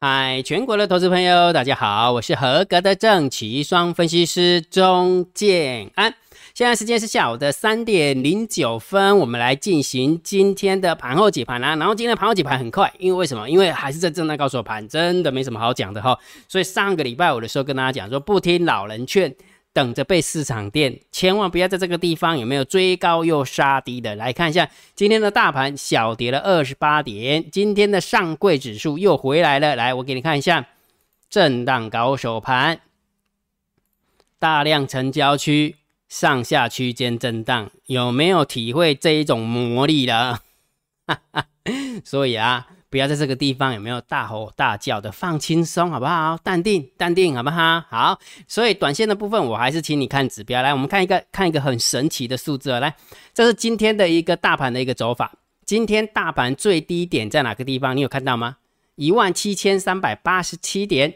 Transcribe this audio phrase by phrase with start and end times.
[0.00, 6.14] 嗨，全国的投资朋友，大家好，我是合格的正奇双分析师钟建安。
[6.54, 11.74] 现在时间是下午的三点零九分，我们来进行今天的盘后解盘啦。
[11.74, 13.50] 然后今天的盘后解盘很快，因为为什么？
[13.50, 16.16] 因为还是在震荡高手盘，真的没什么好讲的哈。
[16.46, 19.34] 所以上个礼拜五的时候跟大家讲说，不听老人劝。
[19.72, 24.16] 等着被市场垫，千万不要在这个地方有没有追高又杀低的？
[24.16, 29.76] 来看一下今天的大盘小跌了二十八点，今天的上柜指数又回来了。
[29.76, 30.66] 来，我给你看一下
[31.30, 32.80] 震荡高手盘，
[34.38, 35.76] 大量成交区，
[36.08, 40.40] 上下区间震荡，有没有体会这一种魔力了？
[42.04, 42.68] 所以啊。
[42.90, 46.38] 不要在这个地方有没有大吼大叫的，放轻松好不好？
[46.42, 47.82] 淡定淡定好不好？
[47.88, 52.94] 好，所以短线的部分我还是请你看指标来，我们看一个看一个很神奇的数字啊来，
[53.34, 55.32] 这是今天的一个大盘的一个走法。
[55.66, 57.94] 今天大盘最低点在哪个地方？
[57.94, 58.56] 你有看到吗？
[58.94, 61.12] 一万七千三百八十七点，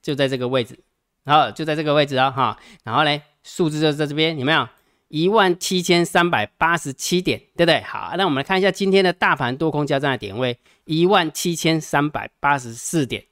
[0.00, 0.78] 就在这个位置，
[1.24, 4.68] 然后就在这个位置哦哈，然后嘞，数字就在这边，有没有？
[5.08, 7.80] 一万七千三百八十七点，对不对？
[7.82, 13.24] 好，那我们来看一下今天的大盘多空交战的点位，一万七千三百八十四点，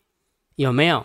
[0.57, 1.05] 有没有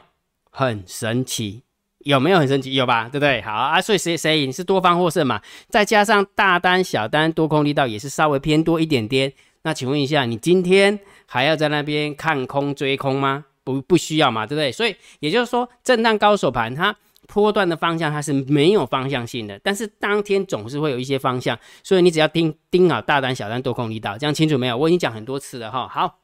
[0.49, 1.63] 很神奇？
[1.99, 2.73] 有没有很神奇？
[2.73, 3.03] 有吧？
[3.09, 3.41] 对不对？
[3.41, 5.41] 好啊，所以谁谁赢是多方获胜嘛？
[5.69, 9.31] 再加上大单、小单多空力道也是稍微偏多一点点。
[9.63, 13.45] 那请问一下，你今天还要在那边看空追空吗？
[13.63, 14.71] 不，不需要嘛，对不对？
[14.71, 16.95] 所以也就是说，震荡高手盘它。
[17.27, 24.75] 波段的方向它是没有方向性的，但是当天总是会有一些方向，所以你只要盯盯好大单、小单、多空力道，这样清楚没有？
[24.75, 25.87] 我已经讲很多次了哈。
[25.87, 26.19] 好，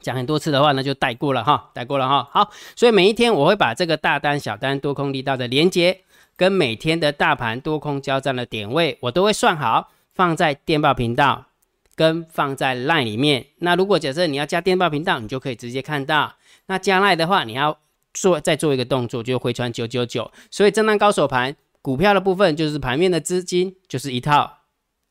[0.00, 2.28] 讲很多次的话那就带过了哈，带过了哈。
[2.30, 6.00] 好，所以每一天我会把这个大单、小单、多空力道的连接，
[6.36, 11.46] 跟每天的大盘多空交战的点位，我都会算好，放在电报频道
[11.94, 13.46] 跟放在 LINE 里面。
[13.60, 17.78] 那如果假设你要加电报频道，你就可以直接看到；那加 LINE 的话，你要。
[18.16, 20.30] 做再做一个动作，就回传九九九。
[20.50, 24.50] 所以震荡高手盘股票的部分，就是盘面的资金，就是一套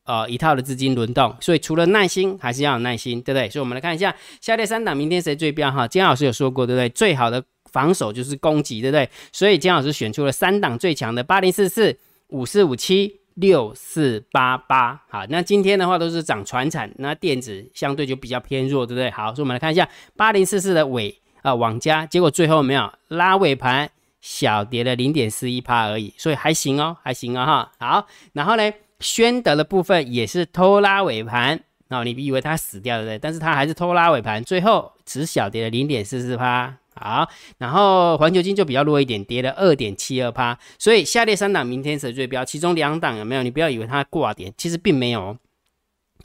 [0.05, 1.35] 呃一套的资金轮动。
[1.39, 3.47] 所以除了耐心，还是要有耐心，对不对？
[3.49, 5.87] 所以我们来看一下下列三档，明天谁最标哈？
[5.87, 6.89] 金老师有说过，对不对？
[6.89, 9.07] 最好的防守就是攻击，对不对？
[9.31, 11.97] 所以金老师选出了三档最强的八零四四、
[12.29, 14.99] 五四五七、六四八八。
[15.09, 19.11] 好，那今天的话都是涨船产，那电子相对就比较偏弱，对不对？
[19.11, 21.21] 好，所以我们来看一下八零四四的尾。
[21.45, 23.87] 啊，网加结果最后没有拉尾盘，
[24.19, 27.71] 小跌了零点四一趴而已，所以还行哦，还行啊哈。
[27.77, 33.19] 好，然后呢，宣德的部分也是偷拉尾盘，哦，你以为它死掉了对？
[33.19, 36.75] 但是它还是偷拉尾盘，最后只小跌了零点四四趴。
[36.95, 37.29] 好，
[37.59, 40.57] 然后环球金就比较弱一点，跌了二点七二趴。
[40.79, 42.43] 所以下列三档明天谁最标？
[42.43, 43.43] 其中两档有没有？
[43.43, 45.37] 你不要以为它挂点，其实并没有，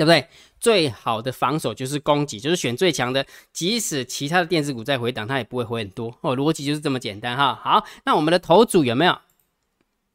[0.01, 0.27] 对不对？
[0.59, 6.35] 最好的防守就是攻击，就是选最强的，即使其他的电子股再回档，它也不会回很多哦。
[6.35, 7.55] 逻辑就是这么简单哈。
[7.63, 9.19] 好，那我们的头组有没有？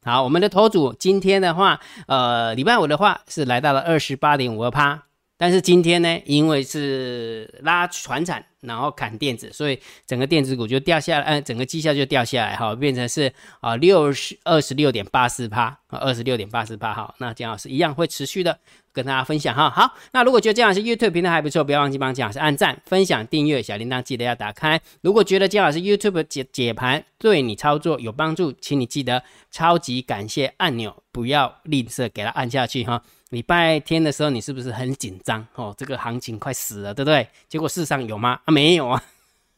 [0.02, 5.04] 好，我们的头组今天的话，呃，礼拜五的话是来到了二十八点五二趴，
[5.36, 17.14] 但是今天呢，因为是拉船产，然后砍电子，所以整个电子股就掉下来，嗯，整个绩效就掉下来哈，变成是啊六十二十六点八四趴，二十六点八四趴哈。
[17.18, 18.58] 那姜老师一样会持续的。
[18.92, 24.80] 跟大家分享哈，好，那如果觉得姜老师 YouTube 频道还不错，不要忘记帮姜老师按赞、分享、订阅，小铃铛记得要打开。
[25.02, 33.02] 如果觉得姜老师 YouTube 解解盘对你操作有帮助，请你记得超级感谢按钮，不要吝啬给它按下去哈。
[33.30, 35.74] 礼拜天的时候你是不是很紧张哦？
[35.76, 37.28] 这个行情快死了，对不对？
[37.48, 38.40] 结果事实上有吗？
[38.44, 39.02] 啊，没有啊，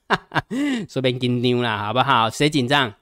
[0.89, 2.31] 说别紧张啦，好不好？
[2.31, 2.93] 谁紧张？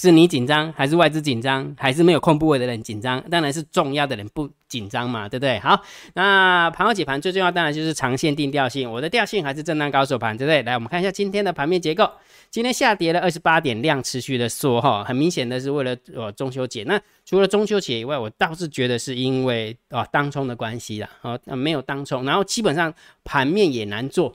[0.00, 3.20] 是你紧张，还是外资紧张，还是没有控部位的人紧张？
[3.28, 5.58] 当然是重要的人不紧张嘛，对不对？
[5.58, 5.82] 好，
[6.14, 8.88] 那盘后解盘最重要当然就是长线定调性。
[8.88, 10.62] 我的调性还是震荡高手盘，对不对？
[10.62, 12.08] 来，我们看一下今天的盘面结构。
[12.48, 16.84] 今天下跌了二十八点，量持续的缩哈，很明显的是为了呃中秋节。
[16.84, 22.94] 那除了中秋节以外，我倒是觉得是因为啊当冲的关系啦，哦，没有当冲，然后基本上
[23.24, 24.34] 盘面也难做。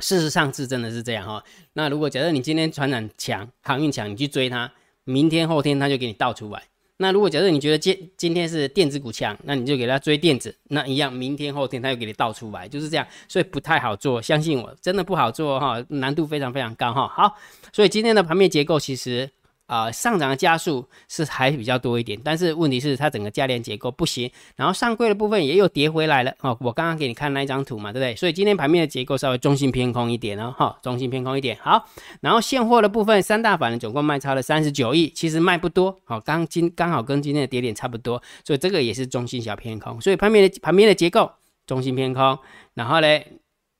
[0.00, 1.42] 事实上是真的是这样哈。
[1.72, 4.72] 那如果假设你今天传染强、航运强，你去追它，
[5.04, 6.62] 明天后天它就给你倒出来。
[6.98, 13.06] 那如果假设你觉得今今天是电子股强，那你就给它追电子，那一样，明天后天它又给你倒出来，就是这样。
[13.28, 17.06] 所以不太好做，相信我，真的不好做哈，难度非常非常高哈。
[17.08, 17.36] 好，
[17.72, 19.30] 所以今天的盘面结构其实。
[19.66, 26.56] 啊，上涨的加速是还比较多一点，但是问题是它整个价链结构不行，然后上柜的部分也有跌回来了哦。
[26.60, 28.14] 我刚刚给你看那一张图嘛，对不对？
[28.14, 31.58] 所以今天盘面的结构稍微中性偏空一点哦，哈，中性偏空一点。
[31.60, 31.88] 好，
[32.20, 40.00] 然后现货的部分，三大板总共卖超了三十九亿，其实卖不多，好，刚今刚好跟今天的跌点差不多，所以这个也是中性小偏空。
[40.00, 41.30] 所以盘面的盘面的结构
[41.66, 42.38] 中性偏空，
[42.74, 43.20] 然后呢，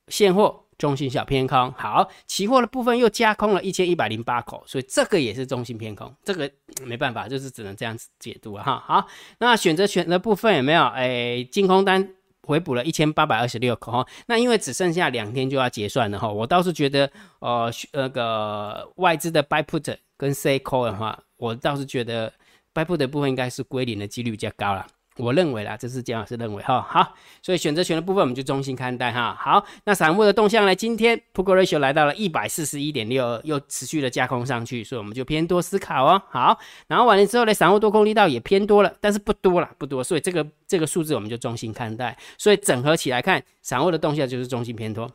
[0.09, 1.71] 现货中性小偏空。
[1.73, 6.13] 好，期货的部分又加空了一千一百零八口，所以这个也是中性偏空。
[6.23, 6.49] 这个
[6.83, 8.83] 没办法，就是只能这样子解读了哈。
[8.85, 9.07] 好，
[9.39, 10.83] 那选择权的部分有没有？
[10.87, 12.07] 哎，净空单
[12.43, 14.07] 回补了一千八百二十六口哈。
[14.27, 22.31] 那因为只剩下两天就要结算了哈，我倒是觉得，呃，那个外资的 buy put 跟 say call 的话，我倒是觉得
[22.73, 24.85] buy put 的部分应该是归零的几率比较高了。
[25.17, 29.35] 我认为啦，这是姜老师认为哈，好，所以选择权的部分我们就中心看待哈。
[29.39, 30.75] 好，那散户的动向呢？
[30.75, 36.21] 今天 p u t ratio 来到了一百四十一点六，又持续的加空上去，所以我们就偏多思考哦。
[36.29, 42.17] 好，然后完了之后呢，散户多空力道也偏多了，但是不多了，不多，所以这个这个数字我们就中心看待。
[42.37, 45.09] 所以整合起来看，散户的动向就是中心偏多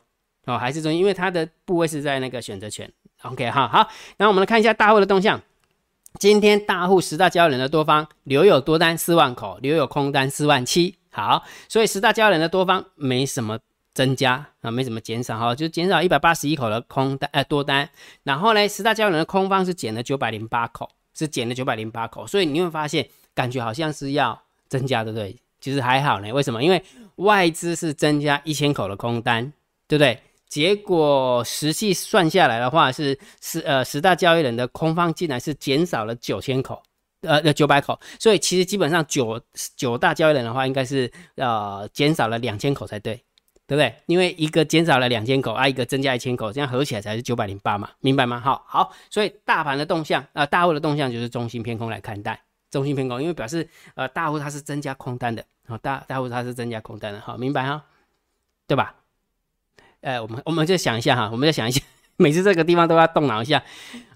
[0.45, 2.91] 哦，还是中心，因为它的部位是在那个选择权。
[3.21, 5.41] OK 哈，好，那我们来看一下大户的动向。
[6.19, 10.95] 今天大户十大交易人的多方留有多单四万口，留有空单四万七。
[11.09, 13.59] 好，所以十大交易人的多方没什么
[13.93, 17.89] 增加啊，没什么减少哈，就减少一百八十一口的空单呃多单。
[18.23, 22.25] 然后呢，十大交易人的空方是减了九百零八口，是减了九百零八口。
[22.25, 25.35] 所以你会发现，感觉好像是要增加，对不对？
[25.59, 26.31] 其实还好呢。
[26.31, 26.63] 为什么？
[26.63, 26.83] 因为
[27.17, 29.51] 外资是增加一千口的空单，
[29.87, 30.19] 对不对？
[30.53, 36.79] 结果实际算下来的话，是十呃十大交易人的空方竟然是减少了九千口，
[37.21, 39.41] 呃呃九百口，所以其实基本上九
[39.75, 43.15] 九大交易人的话，应该是呃减少了两千口才对，
[43.65, 43.95] 对不对？
[44.05, 48.39] 因为一个减少了两千口，啊一个增加一千口，这样合起来才是九百零八嘛，明白吗？
[48.39, 52.39] 好，好，所以大盘的动向啊，大户的动向就是中心偏空来看待，
[52.69, 57.83] 中心偏空，因为表示呃大户它是增加空单的，好大大户它是增加空单的，好明白哈，
[58.67, 58.93] 对吧？
[60.03, 61.81] 呃，我们我们就想一下哈，我们就想一下，
[62.17, 63.63] 每次这个地方都要动脑一下。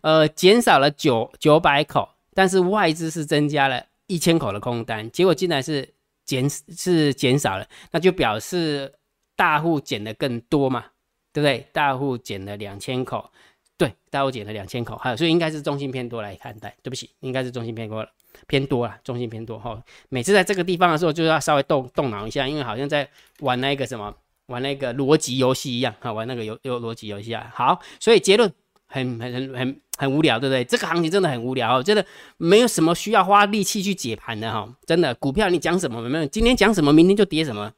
[0.01, 5.87] 呃，减少了九九百口，但是外资是增加了一千口的空单，结果竟然是
[6.25, 8.93] 减是减少了，那就表示
[9.37, 10.83] 大户减的更多嘛，
[11.31, 11.65] 对不对？
[11.71, 13.31] 大户减了两千口，
[13.77, 18.09] 对，大户减了两千口，还有所以应该是中心偏多来看待，对不起，应该是中心偏多了，
[18.45, 19.81] 偏多了，中心偏多哈。
[20.09, 24.13] 每次在这个地方的时候，就要稍微动动脑一下，因为好像在玩那个什么。
[24.47, 27.51] 玩那个逻辑游戏一样，哈，玩那个游游逻辑游戏啊。
[27.53, 28.51] 好，所以结论
[28.87, 30.63] 很很很很很无聊，对不对？
[30.63, 32.05] 这个行情真的很无聊，真的
[32.37, 34.67] 没有什么需要花力气去解盘的哈。
[34.85, 36.25] 真的，股票你讲什么没有？
[36.27, 37.71] 今天讲什么，明天就跌什么，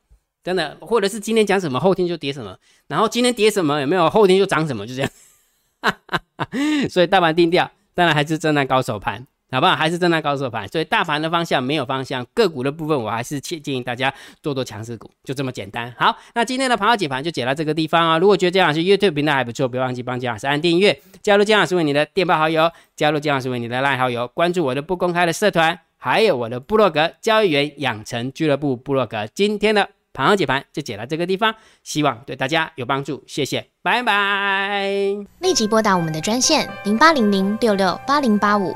[0.43, 2.57] 真的，或者是今天讲什么，后天就跌什么，
[2.87, 4.09] 然后今天跌什么有没有？
[4.09, 5.11] 后天就涨什么，就这样。
[6.89, 9.25] 所以大盘定调，当然还是震荡高手盘。
[9.51, 9.75] 好不好？
[9.75, 14.13] 还是震荡高手盘，所以大盘的方向没有方向，个股的部分我还是建建议大家
[14.43, 15.93] 做做强势股，就这么简单。
[15.97, 18.17] 好，那今天的盘号解盘就解到这个地方啊。
[18.19, 29.25] 如果觉得姜老师 YouTube 频道还不错，别忘记帮姜老师按订阅，加入姜老师为你的电报好友，加入姜老师为你的赖好友，关注我的不公开的社团，还有我的部落格交易员养成俱乐部部落格。
[29.33, 34.89] 今天的盘号解盘就解到这个地方，希望对大家有帮助，谢谢，拜拜。
[35.39, 38.75] 立即拨打我们的专线零八零零六六八零八五。